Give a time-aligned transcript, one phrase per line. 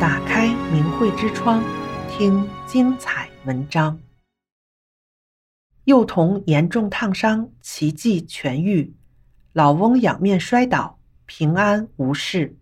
[0.00, 1.60] 打开明慧之窗，
[2.08, 3.98] 听精彩文章。
[5.86, 8.92] 幼童严重烫伤，奇迹痊愈；
[9.54, 12.56] 老翁仰面摔倒，平安无事。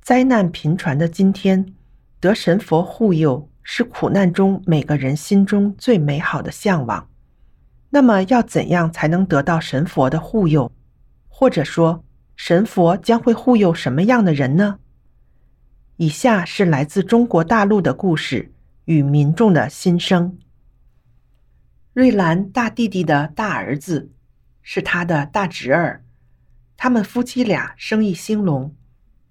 [0.00, 1.74] 灾难频传的今天，
[2.18, 7.10] 得神佛护佑，是苦难中每个人心中最美好的向往。
[7.90, 10.72] 那么，要怎样才能得到神佛的护佑？
[11.28, 12.02] 或者说，
[12.36, 14.78] 神佛将会护佑什么样的人呢？
[16.00, 18.50] 以下是来自中国大陆的故事
[18.86, 20.38] 与民众的心声。
[21.92, 24.10] 瑞兰大弟弟的大儿子
[24.62, 26.02] 是他的大侄儿，
[26.74, 28.74] 他们夫妻俩生意兴隆，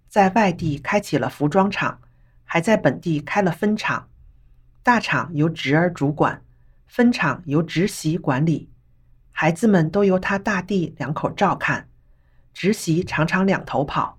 [0.08, 2.00] 在外地开启了服装厂，
[2.44, 4.08] 还在本地开了分厂。
[4.84, 6.40] 大厂由侄儿主管，
[6.86, 8.70] 分厂由侄媳管理，
[9.32, 11.90] 孩子们都由他大弟两口照看，
[12.54, 14.19] 侄媳常常两头跑。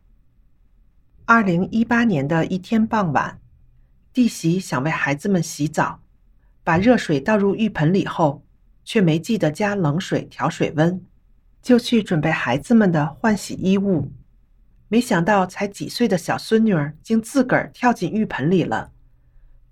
[1.32, 3.38] 二零一八年的一天傍晚，
[4.12, 6.00] 弟媳想为孩子们洗澡，
[6.64, 8.42] 把热水倒入浴盆里后，
[8.84, 11.00] 却没记得加冷水调水温，
[11.62, 14.10] 就去准备孩子们的换洗衣物。
[14.88, 18.90] 没想到才几岁的小孙女儿竟自个儿跳进浴盆里了，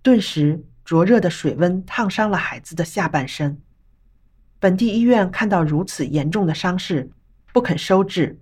[0.00, 3.60] 顿时灼热的水温烫伤了孩子的下半身。
[4.60, 7.10] 本地医院看到如此严重的伤势，
[7.52, 8.38] 不肯收治，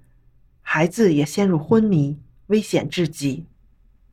[0.60, 2.18] 孩子也陷入昏迷。
[2.46, 3.46] 危险至极，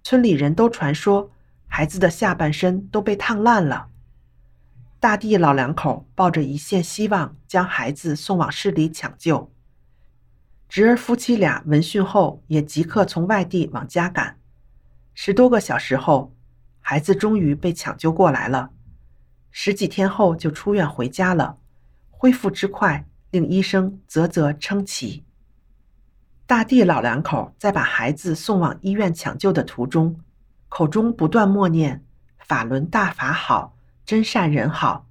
[0.03, 1.31] 村里人都传说
[1.67, 3.89] 孩子的下半身都被烫烂了。
[4.99, 9.51] 大地老两口抱着一线希望，将孩子送往市里抢救。
[10.69, 14.39] 侄儿夫妻俩闻讯后，也即刻从外地往家赶。
[15.13, 16.33] 十多个小时后，
[16.79, 18.71] 孩子终于被抢救过来了。
[19.51, 21.59] 十几天后就出院回家了，
[22.09, 25.23] 恢复之快，令医生啧啧称奇。
[26.45, 30.19] 大地老两口在把孩子送往医院抢救的途中，
[30.67, 32.03] 口中不断默念
[32.37, 35.07] “法轮大法好，真善人好”。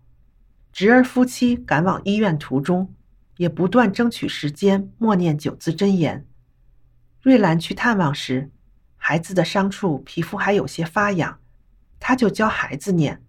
[0.72, 2.94] 侄儿夫妻赶往医院途中，
[3.38, 6.26] 也不断争取时间默念九字真言。
[7.22, 8.50] 瑞兰去探望时，
[8.96, 11.38] 孩子的伤处皮肤还有些发痒，
[11.98, 13.22] 他就教孩子念，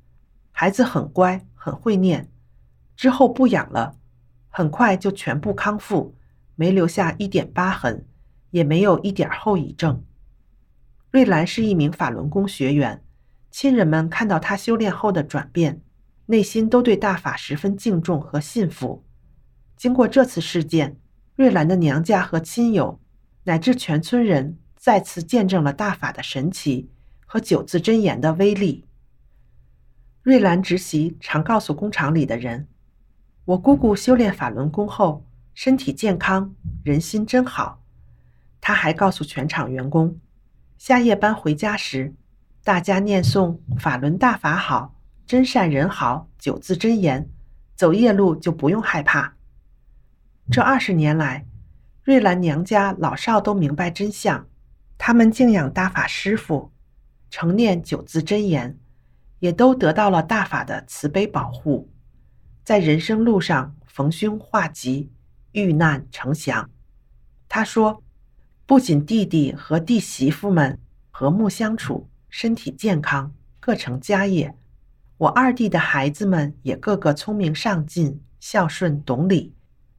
[0.52, 2.30] 孩子很乖，很会念，
[2.97, 3.96] 之后不痒了，
[4.50, 6.14] 很快就全部康复。
[6.63, 8.06] 没留下一点疤痕，
[8.51, 10.01] 也没有一点后遗症。
[11.12, 13.03] 瑞兰是一名法轮功学员，
[13.51, 15.81] 亲人们看到她修炼后的转变，
[16.28, 19.03] 内心都对大法十分敬重和信服。
[19.75, 20.96] 经过这次事件，
[21.35, 22.97] 瑞兰的娘家和亲友，
[23.44, 26.90] 乃至全村人，再次见证了大法的神奇
[27.25, 28.85] 和九字真言的威力。
[30.22, 32.69] 瑞兰侄媳常告诉工厂里的人
[33.44, 36.53] ：“我姑姑修炼法轮功后。”身体健康，
[36.84, 37.81] 人心真好。
[38.59, 40.19] 他还告诉全场员工，
[40.78, 42.14] 下夜班回家时，
[42.64, 44.96] 大家念诵“法轮大法好，
[45.28, 47.30] 真善人好”九字真言，
[47.75, 49.36] 走夜路就不用害怕。
[50.52, 51.46] 这二十年来，
[52.03, 54.47] 瑞兰娘家老少都明白真相，
[54.97, 56.72] 他们敬仰大法师父，
[57.30, 58.78] 常念九字真言，
[59.40, 61.90] 也都得到了大法的慈悲保护，
[62.64, 65.12] 在人生路上逢凶化吉。
[65.53, 66.69] 遇难成祥，
[67.47, 68.03] 他说
[68.66, 70.78] ：“不仅弟弟和弟媳妇们
[71.09, 74.56] 和睦相处，身体健康，各成家业，
[75.18, 79.53] 我二弟的孩子们也个个聪明上进、孝顺懂礼，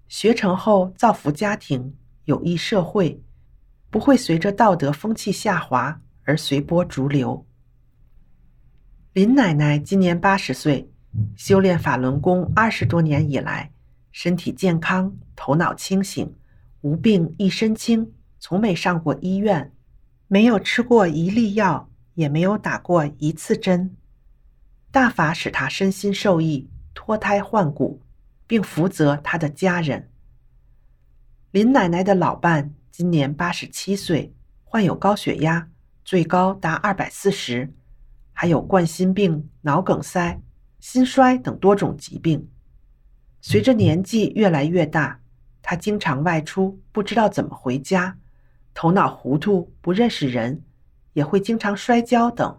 [0.08, 1.94] 学成后造福家庭，
[2.24, 3.20] 有益社会，
[3.90, 7.46] 不会随着道德风气下滑而随波逐流。”
[9.14, 10.90] 林奶奶今年八十岁，
[11.36, 13.70] 修炼法轮功二十多年以来。
[14.14, 16.36] 身体健康，头脑清醒，
[16.82, 19.72] 无病一身轻，从没上过医院，
[20.28, 23.96] 没有吃过一粒药，也没有打过一次针。
[24.92, 28.00] 大法使他身心受益，脱胎换骨，
[28.46, 30.08] 并福泽他的家人。
[31.50, 34.32] 林奶奶的老伴今年八十七岁，
[34.62, 35.68] 患有高血压，
[36.04, 37.74] 最高达二百四十，
[38.32, 40.40] 还有冠心病、脑梗塞、
[40.78, 42.48] 心衰等多种疾病。
[43.46, 45.20] 随着年纪越来越大，
[45.60, 48.16] 他经常外出，不知道怎么回家，
[48.72, 50.62] 头脑糊涂，不认识人，
[51.12, 52.58] 也会经常摔跤等。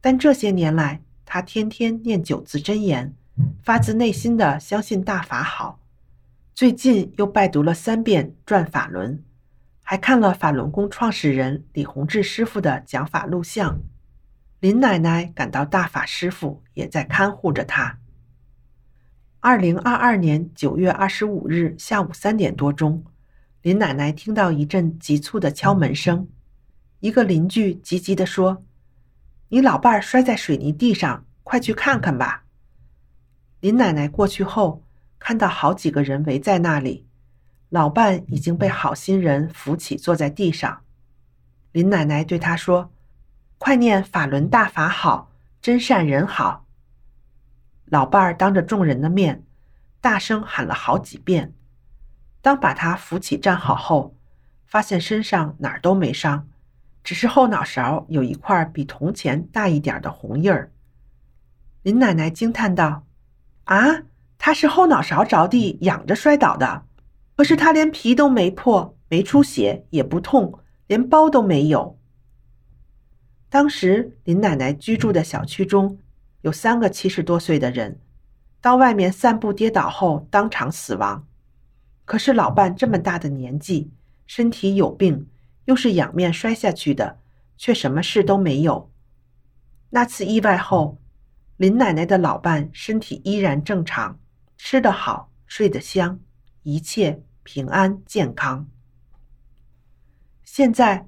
[0.00, 3.12] 但这些年来，他天天念九字真言，
[3.60, 5.80] 发自内心的相信大法好。
[6.54, 9.18] 最近又拜读了三遍《转法轮》，
[9.82, 13.80] 还看了法轮功创始人李洪志师傅的讲法录像。
[14.60, 17.98] 林奶奶感到大法师傅也在看护着她。
[19.42, 23.02] 二零二二年九月二十五日下午三点多钟，
[23.62, 26.28] 林奶奶听到一阵急促的敲门声，
[26.98, 28.62] 一个邻居急急地说
[29.48, 32.44] ：“你老伴儿摔在水泥地上，快去看看吧。”
[33.60, 34.84] 林奶奶过去后，
[35.18, 37.06] 看到好几个人围在那里，
[37.70, 40.82] 老伴已经被好心人扶起，坐在地上。
[41.72, 42.92] 林奶奶对他说
[43.56, 45.32] ：“快念法轮大法好，
[45.62, 46.66] 真善人好。”
[47.90, 49.44] 老伴儿当着众人的面，
[50.00, 51.52] 大声喊了好几遍。
[52.40, 54.14] 当把他扶起站好后，
[54.64, 56.48] 发现身上哪儿都没伤，
[57.02, 60.72] 只是后脑勺有一块比铜钱大一点的红印儿。
[61.82, 63.04] 林奶奶惊叹道
[63.64, 64.02] ：“啊，
[64.38, 66.84] 他是后脑勺着地，仰着摔倒的。
[67.36, 71.98] 可是他连皮都没破，没出血，也不痛，连包都没有。”
[73.50, 75.98] 当时林奶奶居住的小区中
[76.42, 78.00] 有三个七十多岁的人，
[78.60, 81.26] 到外面散步跌倒后当场死亡。
[82.04, 83.90] 可是老伴这么大的年纪，
[84.26, 85.28] 身体有病，
[85.66, 87.18] 又是仰面摔下去的，
[87.56, 88.90] 却什么事都没有。
[89.90, 90.98] 那次意外后，
[91.56, 94.18] 林奶奶的老伴身体依然正常，
[94.56, 96.18] 吃得好，睡得香，
[96.62, 98.66] 一切平安健康。
[100.42, 101.06] 现在，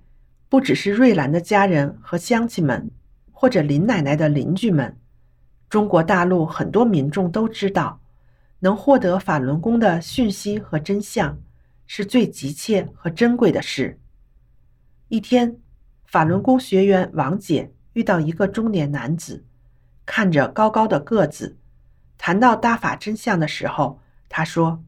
[0.49, 2.91] 不只是瑞兰的家人和乡亲们，
[3.33, 4.97] 或者林奶奶的邻居们，
[5.73, 7.99] 中国大陆很多民众都知道。
[8.59, 11.39] 能获得法轮功的讯息和真相，
[11.87, 13.99] 是最急切和珍贵的事。
[15.09, 15.57] 一天，
[16.05, 19.47] 法轮功学员王姐遇到一个中年男子，
[20.05, 21.57] 看着高高的个子。
[22.19, 23.99] 谈到大法真相的时候，
[24.29, 24.85] 他说：“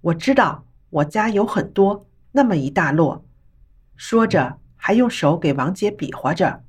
[0.00, 3.24] 我知道，我家有很多，那么一大摞。”
[3.96, 6.62] 说着，还用手给王姐比划着。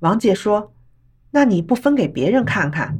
[0.00, 0.72] 王姐说
[1.30, 2.98] ：“那你不分给别人看看？”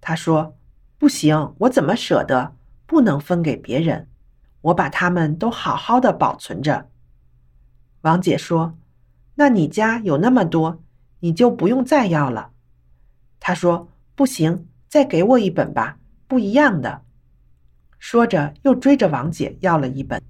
[0.00, 0.54] 他说。
[0.98, 2.54] 不行，我怎么舍得？
[2.86, 4.08] 不能分给别人，
[4.62, 6.88] 我把它们都好好的保存着。
[8.00, 8.78] 王姐说
[9.36, 10.82] ：“那你家有那么多，
[11.20, 12.52] 你就不用再要了。”
[13.38, 17.02] 他说：“不行，再给我一本吧，不一样的。”
[18.00, 20.22] 说着又追着王姐要了一本。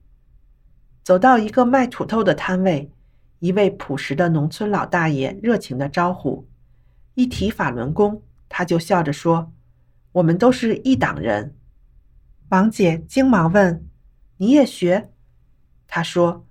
[1.04, 2.90] 走到一个卖土豆的摊位，
[3.38, 6.44] 一位朴实的农村老大爷热情的招呼，
[7.16, 9.50] 一提法轮功，他就笑着说。
[10.12, 11.56] 我们都是一党人。
[12.50, 13.86] 王姐惊忙问
[14.36, 15.10] ：“你也学？”
[15.88, 16.46] 他说：“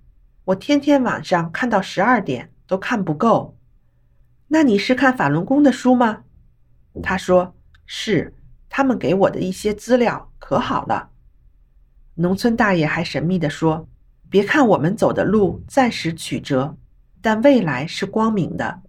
[0.46, 3.58] 我天天晚上看到十二点都看不够。”
[4.50, 6.24] 那你是看法轮功的书吗？
[7.04, 8.34] 他说：“是，
[8.68, 11.12] 他们给我的一些资料可好了。”
[12.16, 13.88] 农村大爷还神秘地说
[14.32, 16.76] ：“别看我们走的路暂时曲折，
[17.22, 18.82] 但未来是光明的。”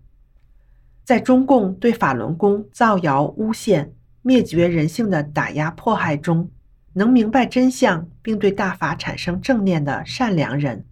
[1.07, 6.51] 在中共对法轮功造谣诬陷，灭绝人性的打压迫害中，
[6.95, 10.85] 能明白真相并对大法产生正念的善良人，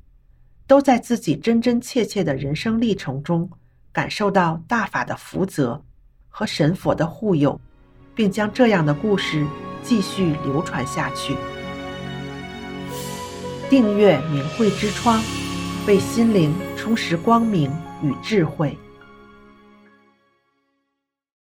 [0.69, 3.51] 都在自己真真切切的人生历程中
[3.93, 5.83] 感受到大法的福泽
[6.29, 7.61] 和神佛的护佑，
[8.15, 9.45] 并将这样的故事
[9.83, 11.35] 继续流传下去。
[13.69, 15.21] 订阅明慧之窗，
[15.89, 17.69] 为心灵充实光明
[18.01, 18.79] 与智慧。